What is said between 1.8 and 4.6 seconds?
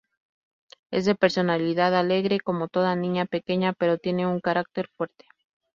alegre como toda niña pequeña, pero tiene un